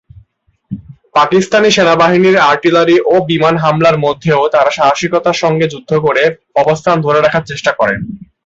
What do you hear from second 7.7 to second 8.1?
করেন।